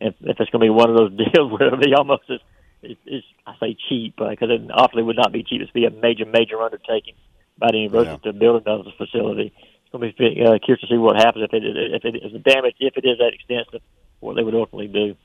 if, 0.00 0.14
if 0.20 0.40
it's 0.40 0.50
going 0.50 0.60
to 0.60 0.66
be 0.66 0.70
one 0.70 0.90
of 0.90 0.96
those 0.96 1.16
deals 1.34 1.52
where 1.52 1.66
it'll 1.66 1.78
be 1.78 1.94
almost 1.94 2.22
as 2.30 2.40
it's, 2.82 3.00
it's 3.04 3.26
I 3.46 3.54
say 3.60 3.76
cheap 3.88 4.16
because 4.16 4.50
it 4.50 4.70
obviously 4.72 5.02
would 5.02 5.16
not 5.16 5.32
be 5.32 5.42
cheap. 5.42 5.60
It's 5.60 5.70
be 5.72 5.84
a 5.84 5.90
major 5.90 6.24
major 6.24 6.60
undertaking 6.60 7.14
by 7.58 7.68
the 7.72 7.78
university 7.78 8.18
to 8.24 8.32
build 8.32 8.66
another 8.66 8.90
facility. 8.96 9.52
It's 9.56 9.69
going 9.92 10.12
to 10.12 10.16
be 10.16 10.42
uh, 10.42 10.58
curious 10.64 10.80
to 10.80 10.86
see 10.86 10.96
what 10.96 11.16
happens 11.16 11.44
if 11.44 11.52
it 11.52 11.62
if 11.64 12.04
it 12.04 12.24
is 12.24 12.32
the 12.32 12.38
damage 12.38 12.76
if 12.80 12.96
it 12.96 13.04
is 13.04 13.18
that 13.18 13.32
extensive, 13.34 13.80
what 14.20 14.36
they 14.36 14.42
would 14.42 14.54
ultimately 14.54 14.88
do. 14.88 15.16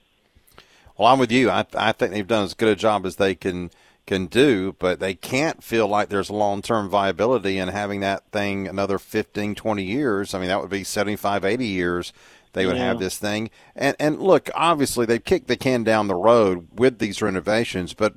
Well, 0.97 1.09
I'm 1.09 1.19
with 1.19 1.31
you. 1.31 1.49
I, 1.49 1.65
I 1.73 1.91
think 1.91 2.11
they've 2.13 2.25
done 2.25 2.45
as 2.45 2.53
good 2.53 2.69
a 2.69 2.75
job 2.75 3.05
as 3.05 3.17
they 3.17 3.35
can 3.35 3.69
can 4.05 4.27
do, 4.27 4.75
but 4.77 4.99
they 4.99 5.15
can't 5.15 5.63
feel 5.63 5.87
like 5.87 6.09
there's 6.09 6.29
long 6.29 6.61
term 6.61 6.89
viability 6.89 7.57
in 7.57 7.69
having 7.69 8.01
that 8.01 8.23
thing 8.31 8.67
another 8.67 8.99
15, 8.99 9.55
20 9.55 9.83
years. 9.83 10.33
I 10.33 10.39
mean, 10.39 10.47
that 10.47 10.61
would 10.61 10.69
be 10.69 10.83
75, 10.83 11.43
80 11.43 11.65
years 11.65 12.13
they 12.55 12.65
would 12.65 12.77
Yeah. 12.77 12.85
have 12.87 12.99
this 12.99 13.19
thing. 13.19 13.51
And 13.75 13.95
and 13.99 14.19
look, 14.19 14.49
obviously 14.55 15.05
they've 15.05 15.23
kicked 15.23 15.47
the 15.47 15.57
can 15.57 15.83
down 15.83 16.07
the 16.07 16.15
road 16.15 16.67
with 16.73 16.99
these 16.99 17.21
renovations, 17.21 17.93
but 17.93 18.15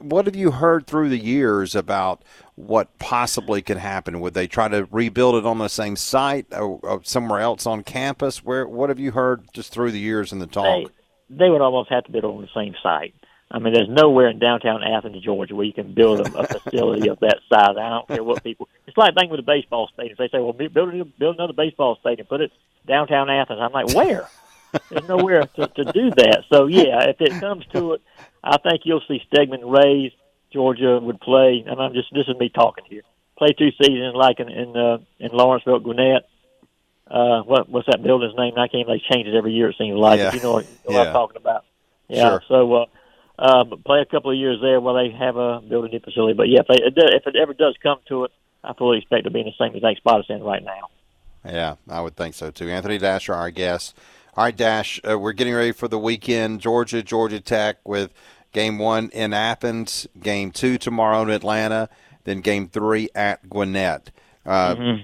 what 0.00 0.26
have 0.26 0.36
you 0.36 0.50
heard 0.52 0.86
through 0.86 1.08
the 1.08 1.18
years 1.18 1.74
about 1.74 2.22
what 2.56 2.98
possibly 2.98 3.62
could 3.62 3.78
happen? 3.78 4.20
Would 4.20 4.34
they 4.34 4.46
try 4.46 4.68
to 4.68 4.86
rebuild 4.90 5.36
it 5.36 5.46
on 5.46 5.58
the 5.58 5.68
same 5.68 5.96
site 5.96 6.46
or, 6.52 6.78
or 6.82 7.00
somewhere 7.04 7.40
else 7.40 7.66
on 7.66 7.82
campus? 7.84 8.44
Where 8.44 8.68
what 8.68 8.90
have 8.90 9.00
you 9.00 9.12
heard 9.12 9.48
just 9.54 9.72
through 9.72 9.92
the 9.92 10.00
years 10.00 10.32
in 10.32 10.40
the 10.40 10.46
They 10.62 10.86
talk? 10.86 10.92
they 11.30 11.48
would 11.50 11.60
almost 11.62 11.90
have 11.90 12.04
to 12.04 12.12
build 12.12 12.24
on 12.24 12.42
the 12.42 12.48
same 12.54 12.74
site. 12.82 13.14
I 13.52 13.58
mean, 13.58 13.72
there's 13.74 13.88
nowhere 13.88 14.28
in 14.28 14.38
downtown 14.38 14.82
Athens, 14.84 15.22
Georgia, 15.24 15.54
where 15.56 15.66
you 15.66 15.72
can 15.72 15.92
build 15.92 16.20
a, 16.20 16.38
a 16.38 16.46
facility 16.46 17.08
of 17.08 17.18
that 17.20 17.40
size. 17.48 17.76
I 17.76 17.88
don't 17.88 18.06
care 18.06 18.22
what 18.22 18.44
people. 18.44 18.68
It's 18.86 18.96
like 18.96 19.14
thing 19.14 19.28
with 19.28 19.38
the 19.40 19.44
baseball 19.44 19.88
stadium. 19.92 20.14
They 20.18 20.28
say, 20.28 20.38
"Well, 20.38 20.52
build 20.52 20.94
a- 20.94 21.04
build 21.04 21.34
another 21.36 21.52
baseball 21.52 21.96
stadium, 22.00 22.26
put 22.28 22.40
it 22.40 22.52
downtown 22.86 23.28
Athens." 23.28 23.58
I'm 23.60 23.72
like, 23.72 23.92
where? 23.94 24.28
There's 24.88 25.08
nowhere 25.08 25.46
to, 25.56 25.66
to 25.66 25.84
do 25.92 26.10
that. 26.10 26.44
So 26.52 26.66
yeah, 26.66 27.08
if 27.08 27.20
it 27.20 27.40
comes 27.40 27.66
to 27.72 27.94
it, 27.94 28.02
I 28.44 28.56
think 28.58 28.82
you'll 28.84 29.02
see 29.08 29.20
Stegeman 29.32 29.62
razed. 29.64 30.14
Georgia 30.52 30.98
would 31.00 31.20
play, 31.20 31.64
and 31.66 31.80
I'm 31.80 31.92
just 31.92 32.12
this 32.12 32.26
is 32.28 32.36
me 32.36 32.48
talking 32.50 32.84
here. 32.88 33.02
Play 33.36 33.48
two 33.58 33.70
seasons 33.82 34.14
like 34.14 34.38
in 34.38 34.48
in, 34.48 34.76
uh, 34.76 34.98
in 35.18 35.30
Lawrenceville, 35.32 35.80
Gwinnett. 35.80 36.28
Uh, 37.08 37.42
what 37.42 37.68
what's 37.68 37.86
that 37.86 38.02
building's 38.02 38.36
name? 38.36 38.54
I 38.56 38.68
can't. 38.68 38.86
They 38.86 39.02
change 39.10 39.26
it 39.26 39.34
every 39.34 39.52
year. 39.52 39.70
It 39.70 39.76
seems 39.76 39.96
like. 39.96 40.18
Yeah. 40.18 40.28
If 40.28 40.34
you 40.34 40.40
know 40.42 40.52
what, 40.52 40.66
what 40.84 40.94
Yeah. 40.94 41.00
I'm 41.02 41.12
talking 41.12 41.36
about. 41.36 41.64
Yeah. 42.08 42.28
Sure. 42.28 42.42
So, 42.48 42.74
uh, 42.74 42.86
uh, 43.40 43.64
but 43.64 43.82
play 43.84 44.00
a 44.00 44.04
couple 44.04 44.30
of 44.30 44.36
years 44.36 44.58
there 44.60 44.80
while 44.80 44.94
they 44.94 45.10
have 45.10 45.36
a 45.36 45.60
build 45.60 45.86
a 45.86 45.88
new 45.88 46.00
facility. 46.00 46.34
But 46.34 46.48
yeah, 46.48 46.60
if, 46.60 46.66
they, 46.68 46.84
it 46.84 46.94
if 46.96 47.26
it 47.26 47.36
ever 47.36 47.54
does 47.54 47.74
come 47.82 47.98
to 48.08 48.24
it, 48.24 48.32
I 48.62 48.74
fully 48.74 48.98
expect 48.98 49.24
to 49.24 49.30
be 49.30 49.40
in 49.40 49.46
the 49.46 49.52
same 49.58 49.74
exact 49.74 49.98
spot 49.98 50.20
it's 50.20 50.28
in 50.28 50.42
right 50.42 50.62
now. 50.62 50.90
Yeah, 51.44 51.76
I 51.88 52.02
would 52.02 52.16
think 52.16 52.34
so 52.34 52.50
too. 52.50 52.68
Anthony 52.68 52.98
Dasher, 52.98 53.34
our 53.34 53.50
guest. 53.50 53.96
All 54.36 54.44
right, 54.44 54.56
Dash, 54.56 55.00
uh, 55.08 55.18
we're 55.18 55.32
getting 55.32 55.54
ready 55.54 55.72
for 55.72 55.88
the 55.88 55.98
weekend. 55.98 56.60
Georgia, 56.60 57.02
Georgia 57.02 57.40
Tech 57.40 57.78
with 57.82 58.12
game 58.52 58.78
one 58.78 59.08
in 59.10 59.32
Athens, 59.32 60.06
game 60.20 60.50
two 60.52 60.76
tomorrow 60.76 61.22
in 61.22 61.30
Atlanta, 61.30 61.88
then 62.24 62.42
game 62.42 62.68
three 62.68 63.08
at 63.14 63.48
Gwinnett. 63.48 64.10
Uh, 64.44 64.98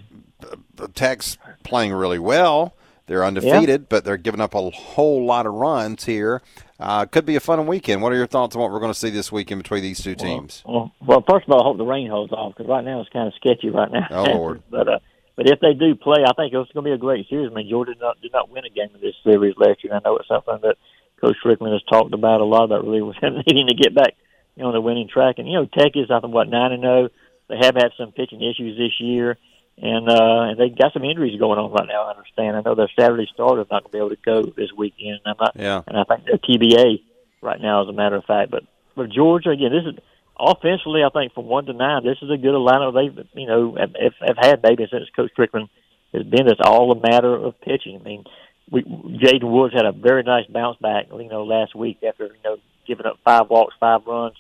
the 0.75 0.89
Tech's 0.89 1.39
playing 1.65 1.93
really 1.93 2.19
well. 2.19 2.77
They're 3.07 3.25
undefeated, 3.25 3.89
but 3.89 4.05
they're 4.05 4.17
giving 4.17 4.41
up 4.41 4.55
a 4.55 4.71
whole 4.71 5.25
lot 5.25 5.47
of 5.47 5.55
runs 5.55 6.05
here. 6.05 6.43
Uh, 6.79 7.07
could 7.07 7.25
be 7.25 7.37
a 7.37 7.41
fun 7.41 7.67
weekend. 7.67 8.03
What 8.03 8.13
are 8.13 8.17
your 8.17 8.27
thoughts 8.27 8.55
on 8.55 8.61
what 8.61 8.71
we're 8.71 8.81
going 8.81 8.93
to 8.93 8.99
see 8.99 9.11
this 9.11 9.33
weekend 9.33 9.63
between 9.63 9.83
these 9.83 10.03
two 10.03 10.15
teams? 10.15 10.63
Well, 10.67 10.93
well, 11.01 11.25
first 11.29 11.47
of 11.47 11.53
all, 11.53 11.63
I 11.63 11.65
hope 11.65 11.79
the 11.79 11.85
rain 11.85 12.11
holds 12.11 12.33
off 12.33 12.55
because 12.55 12.69
right 12.69 12.85
now 12.85 13.01
it's 13.01 13.09
kind 13.11 13.27
of 13.27 13.35
sketchy 13.35 13.71
right 13.71 13.91
now. 13.91 14.07
Oh, 14.11 14.25
Lord. 14.25 14.63
but 14.71 14.89
uh, 14.89 14.99
but 15.37 15.49
if 15.49 15.61
they 15.61 15.73
do 15.73 15.95
play, 15.95 16.25
I 16.27 16.33
think 16.35 16.53
it's 16.53 16.73
going 16.73 16.85
to 16.85 16.91
be 16.91 16.93
a 16.93 16.99
great 16.99 17.29
series. 17.29 17.51
I 17.51 17.55
mean, 17.55 17.69
Georgia 17.69 17.93
did 17.93 18.01
not 18.01 18.21
did 18.21 18.33
not 18.33 18.51
win 18.51 18.65
a 18.65 18.71
game 18.71 18.91
in 18.95 19.01
this 19.01 19.15
series 19.25 19.55
last 19.57 19.85
year. 19.85 19.95
I 19.95 20.01
know 20.05 20.17
it's 20.17 20.29
something 20.29 20.59
that 20.63 20.77
Coach 21.21 21.37
Stricklin 21.43 21.73
has 21.73 21.83
talked 21.85 22.13
about 22.13 22.41
a 22.41 22.45
lot 22.45 22.65
about 22.65 22.85
really 22.85 23.03
was 23.03 23.17
needing 23.23 23.69
to 23.69 23.75
get 23.75 23.95
back, 23.95 24.15
you 24.55 24.63
know, 24.63 24.69
on 24.69 24.75
the 24.75 24.81
winning 24.81 25.09
track. 25.09 25.37
And 25.39 25.49
you 25.49 25.55
know, 25.55 25.67
Tech 25.67 25.93
is 25.95 26.11
I 26.11 26.21
think 26.21 26.35
what 26.35 26.49
nine 26.49 26.73
and 26.73 26.83
zero. 26.83 27.09
They 27.49 27.57
have 27.61 27.77
had 27.77 27.93
some 27.97 28.11
pitching 28.11 28.43
issues 28.43 28.77
this 28.77 28.99
year. 28.99 29.39
And 29.79 30.09
uh, 30.09 30.41
and 30.49 30.59
they 30.59 30.71
got 30.71 30.95
some 30.95 31.05
injuries 31.05 31.39
going 31.39 31.59
on 31.59 31.71
right 31.71 31.87
now. 31.87 32.07
I 32.07 32.11
understand. 32.17 32.57
I 32.57 32.63
know 32.63 32.75
their 32.75 32.91
Saturday 32.99 33.29
starter 33.33 33.61
is 33.61 33.67
not 33.71 33.83
going 33.83 33.91
to 33.91 33.93
be 33.93 33.99
able 33.99 34.11
to 34.11 34.17
go 34.25 34.53
this 34.57 34.73
weekend. 34.75 35.21
I'm 35.27 35.35
not, 35.39 35.53
yeah. 35.55 35.83
and 35.87 35.99
I 35.99 36.05
think 36.05 36.25
they're 36.25 36.39
TBA 36.39 37.03
right 37.43 37.61
now, 37.61 37.83
as 37.83 37.89
a 37.89 37.93
matter 37.93 38.17
of 38.17 38.25
fact. 38.25 38.51
But 38.51 38.65
for 38.95 39.07
Georgia, 39.07 39.51
again, 39.51 39.73
this 39.73 39.85
is 39.85 40.01
offensively. 40.39 41.03
I 41.05 41.11
think 41.11 41.35
from 41.35 41.45
one 41.45 41.67
to 41.67 41.75
nine, 41.75 42.05
this 42.05 42.17
is 42.23 42.31
a 42.31 42.39
good 42.39 42.55
lineup. 42.55 42.95
they've 42.95 43.27
you 43.35 43.47
know, 43.47 43.77
have, 43.77 43.95
have 44.27 44.39
had 44.41 44.63
maybe 44.63 44.87
since 44.91 45.05
Coach 45.15 45.33
Stricklin 45.37 45.69
has 46.15 46.23
been. 46.23 46.49
It's 46.49 46.61
all 46.65 46.93
a 46.93 47.11
matter 47.11 47.35
of 47.35 47.61
pitching. 47.61 48.01
I 48.01 48.03
mean, 48.03 48.25
we 48.71 48.83
Jaden 48.83 49.51
Woods 49.51 49.75
had 49.75 49.87
a 49.87 49.93
very 49.93 50.23
nice 50.23 50.47
bounce 50.47 50.79
back. 50.79 51.07
You 51.11 51.29
know, 51.29 51.45
last 51.45 51.75
week 51.75 51.99
after 52.03 52.25
you 52.25 52.43
know 52.45 52.57
giving 52.87 53.07
up 53.07 53.19
five 53.25 53.51
walks, 53.51 53.75
five 53.79 54.07
runs. 54.07 54.37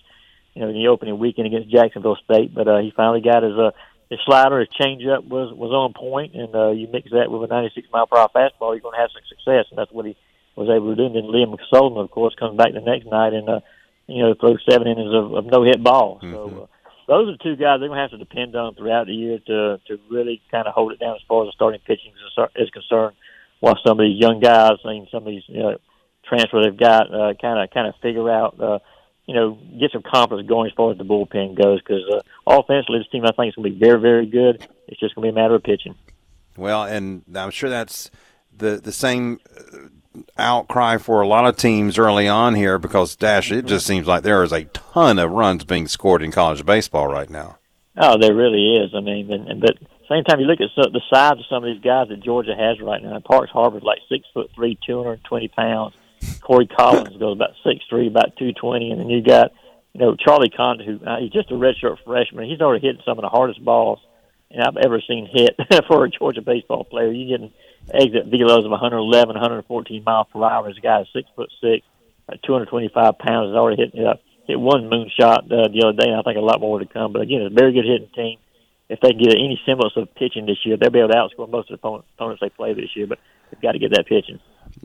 You 0.54 0.62
know, 0.62 0.68
in 0.68 0.74
the 0.74 0.88
opening 0.88 1.18
weekend 1.18 1.46
against 1.46 1.70
Jacksonville 1.70 2.16
State, 2.24 2.54
but 2.54 2.66
uh, 2.66 2.78
he 2.78 2.90
finally 2.96 3.20
got 3.20 3.42
his 3.42 3.52
uh, 3.58 3.72
his 4.10 4.20
slider, 4.24 4.60
his 4.60 4.68
changeup 4.80 5.26
was 5.26 5.52
was 5.52 5.72
on 5.72 5.92
point, 5.92 6.34
and 6.34 6.54
uh, 6.54 6.70
you 6.70 6.86
mix 6.86 7.10
that 7.10 7.30
with 7.30 7.42
a 7.42 7.52
96 7.52 7.88
mile 7.92 8.06
per 8.06 8.18
hour 8.18 8.30
fastball, 8.34 8.74
you're 8.74 8.80
going 8.80 8.94
to 8.94 9.00
have 9.02 9.10
some 9.12 9.26
success, 9.28 9.66
and 9.70 9.78
that's 9.78 9.90
what 9.90 10.06
he 10.06 10.16
was 10.54 10.70
able 10.70 10.94
to 10.94 10.96
do. 10.96 11.06
And 11.06 11.14
then 11.16 11.24
Liam 11.24 11.56
Sullivan, 11.70 11.98
of 11.98 12.10
course, 12.10 12.34
comes 12.38 12.56
back 12.56 12.72
the 12.72 12.80
next 12.80 13.06
night 13.06 13.34
and 13.34 13.48
uh, 13.48 13.60
you 14.06 14.22
know 14.22 14.34
throws 14.38 14.62
seven 14.68 14.86
innings 14.86 15.12
of, 15.12 15.34
of 15.34 15.46
no 15.46 15.64
hit 15.64 15.82
ball. 15.82 16.20
Mm-hmm. 16.22 16.32
So 16.32 16.62
uh, 16.62 16.66
those 17.08 17.34
are 17.34 17.42
two 17.42 17.56
guys 17.56 17.78
they're 17.80 17.90
going 17.90 17.98
to 17.98 18.06
have 18.06 18.14
to 18.14 18.18
depend 18.18 18.54
on 18.54 18.74
throughout 18.74 19.06
the 19.06 19.14
year 19.14 19.38
to 19.46 19.80
to 19.86 19.98
really 20.08 20.40
kind 20.50 20.66
of 20.66 20.74
hold 20.74 20.92
it 20.92 21.00
down 21.00 21.16
as 21.16 21.26
far 21.26 21.42
as 21.42 21.48
the 21.48 21.58
starting 21.58 21.80
pitching 21.82 22.12
is 22.54 22.70
concerned. 22.70 23.16
While 23.58 23.78
some 23.84 23.98
of 23.98 24.04
these 24.04 24.20
young 24.20 24.38
guys, 24.38 24.78
I 24.84 24.88
mean, 24.88 25.08
some 25.10 25.26
of 25.26 25.32
these 25.32 25.42
you 25.48 25.62
know, 25.62 25.78
transfer 26.28 26.62
they've 26.62 26.76
got, 26.76 27.08
kind 27.40 27.58
of 27.58 27.70
kind 27.70 27.88
of 27.88 27.94
figure 28.02 28.30
out. 28.30 28.60
Uh, 28.60 28.78
you 29.26 29.34
know, 29.34 29.58
get 29.78 29.90
some 29.92 30.02
confidence 30.02 30.48
going 30.48 30.68
as 30.70 30.74
far 30.74 30.92
as 30.92 30.98
the 30.98 31.04
bullpen 31.04 31.60
goes. 31.60 31.80
Because 31.80 32.02
uh, 32.10 32.20
offensively, 32.46 32.98
this 32.98 33.08
team 33.08 33.24
I 33.24 33.32
think 33.32 33.50
is 33.50 33.54
going 33.56 33.72
to 33.72 33.78
be 33.78 33.84
very, 33.84 34.00
very 34.00 34.26
good. 34.26 34.66
It's 34.88 35.00
just 35.00 35.14
going 35.14 35.26
to 35.26 35.32
be 35.32 35.38
a 35.38 35.42
matter 35.42 35.56
of 35.56 35.62
pitching. 35.62 35.94
Well, 36.56 36.84
and 36.84 37.22
I'm 37.34 37.50
sure 37.50 37.68
that's 37.68 38.10
the 38.56 38.76
the 38.76 38.92
same 38.92 39.40
uh, 39.56 40.22
outcry 40.38 40.98
for 40.98 41.20
a 41.20 41.28
lot 41.28 41.46
of 41.46 41.56
teams 41.56 41.98
early 41.98 42.28
on 42.28 42.54
here 42.54 42.78
because 42.78 43.16
Dash, 43.16 43.52
it 43.52 43.66
just 43.66 43.86
seems 43.86 44.06
like 44.06 44.22
there 44.22 44.42
is 44.42 44.52
a 44.52 44.64
ton 44.64 45.18
of 45.18 45.30
runs 45.30 45.64
being 45.64 45.88
scored 45.88 46.22
in 46.22 46.32
college 46.32 46.64
baseball 46.64 47.08
right 47.08 47.28
now. 47.28 47.58
Oh, 47.98 48.18
there 48.18 48.34
really 48.34 48.76
is. 48.76 48.94
I 48.94 49.00
mean, 49.00 49.30
and, 49.30 49.48
and 49.48 49.60
but 49.60 49.76
same 50.08 50.24
time 50.24 50.40
you 50.40 50.46
look 50.46 50.60
at 50.60 50.70
the 50.74 51.00
size 51.10 51.32
of 51.32 51.46
some 51.48 51.64
of 51.64 51.72
these 51.72 51.82
guys 51.82 52.08
that 52.08 52.20
Georgia 52.20 52.54
has 52.54 52.80
right 52.80 53.02
now. 53.02 53.18
Parks 53.20 53.50
Harbor's 53.50 53.82
like 53.82 53.98
six 54.08 54.26
foot 54.32 54.50
three, 54.54 54.78
two 54.86 54.98
hundred 54.98 55.14
and 55.14 55.24
twenty 55.24 55.48
pounds. 55.48 55.94
Corey 56.40 56.66
Collins 56.66 57.16
goes 57.16 57.36
about 57.36 57.50
six 57.64 57.84
three, 57.88 58.06
about 58.06 58.36
two 58.36 58.52
twenty, 58.52 58.90
and 58.90 59.00
then 59.00 59.08
you 59.08 59.22
got 59.22 59.52
you 59.92 60.00
know 60.00 60.16
Charlie 60.16 60.50
Condon, 60.50 60.86
who 60.86 61.06
uh, 61.06 61.18
he's 61.18 61.32
just 61.32 61.50
a 61.50 61.54
redshirt 61.54 61.98
freshman. 62.04 62.48
He's 62.48 62.60
already 62.60 62.86
hitting 62.86 63.02
some 63.04 63.18
of 63.18 63.22
the 63.22 63.28
hardest 63.28 63.64
balls 63.64 64.00
and 64.50 64.62
I've 64.62 64.76
ever 64.76 65.00
seen 65.06 65.28
hit 65.30 65.56
for 65.88 66.04
a 66.04 66.10
Georgia 66.10 66.42
baseball 66.42 66.84
player. 66.84 67.10
You 67.10 67.28
getting 67.28 67.52
exit 67.92 68.30
velos 68.30 68.64
of 68.64 68.70
111, 68.70 69.34
114 69.34 70.04
miles 70.04 70.26
per 70.32 70.42
hour. 70.42 70.68
This 70.68 70.78
guy 70.82 71.02
is 71.02 71.08
six 71.12 71.28
foot 71.34 71.50
six, 71.60 71.86
225 72.44 73.18
pounds. 73.18 73.50
Has 73.50 73.56
already 73.56 73.82
hit 73.82 73.94
uh, 74.06 74.14
hit 74.46 74.58
one 74.58 74.88
moonshot 74.90 75.50
uh, 75.50 75.68
the 75.68 75.82
other 75.84 75.96
day, 75.96 76.10
and 76.10 76.18
I 76.18 76.22
think 76.22 76.38
a 76.38 76.40
lot 76.40 76.60
more 76.60 76.78
to 76.78 76.86
come. 76.86 77.12
But 77.12 77.22
again, 77.22 77.42
it's 77.42 77.52
a 77.52 77.58
very 77.58 77.72
good 77.72 77.84
hitting 77.84 78.10
team. 78.14 78.38
If 78.88 79.00
they 79.00 79.10
get 79.12 79.34
any 79.34 79.60
semblance 79.66 79.94
of 79.96 80.14
pitching 80.14 80.46
this 80.46 80.64
year, 80.64 80.76
they'll 80.76 80.90
be 80.90 81.00
able 81.00 81.08
to 81.08 81.16
outscore 81.16 81.50
most 81.50 81.70
of 81.72 81.80
the 81.80 81.88
opponents 81.88 82.40
they 82.40 82.50
play 82.50 82.72
this 82.72 82.94
year. 82.94 83.08
But 83.08 83.18
they've 83.50 83.60
got 83.60 83.72
to 83.72 83.80
get 83.80 83.90
that 83.92 84.06
pitching. 84.06 84.38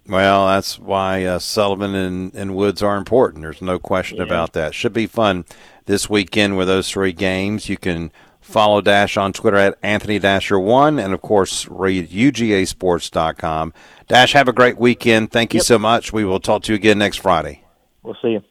Well, 0.08 0.48
that's 0.48 0.80
why 0.80 1.24
uh, 1.24 1.40
Sullivan 1.40 1.96
and, 1.96 2.34
and 2.34 2.56
Woods 2.56 2.84
are 2.84 2.98
important. 2.98 3.44
There's 3.44 3.62
no 3.62 3.80
question 3.80 4.18
yeah. 4.18 4.24
about 4.24 4.54
that. 4.54 4.74
Should 4.74 4.94
be 4.94 5.08
fun 5.08 5.46
this 5.86 6.10
weekend 6.10 6.58
with 6.58 6.68
those 6.68 6.90
three 6.90 7.14
games. 7.14 7.70
You 7.70 7.78
can 7.78 8.12
follow 8.40 8.82
Dash 8.82 9.16
on 9.16 9.32
Twitter 9.32 9.58
at 9.58 9.78
Anthony 9.82 10.20
Dasher1 10.20 11.04
and, 11.04 11.14
of 11.14 11.22
course, 11.22 11.68
read 11.68 12.10
UGAsports.com. 12.10 13.74
Dash, 14.08 14.34
have 14.34 14.48
a 14.48 14.54
great 14.54 14.78
weekend. 14.78 15.32
Thank 15.32 15.54
you 15.54 15.60
yep. 15.60 15.66
so 15.66 15.80
much. 15.80 16.12
We 16.12 16.26
will 16.26 16.40
talk 16.40 16.64
to 16.64 16.74
you 16.74 16.76
again 16.76 16.98
next 16.98 17.18
Friday. 17.18 17.64
We'll 18.04 18.18
see 18.22 18.32
you. 18.32 18.44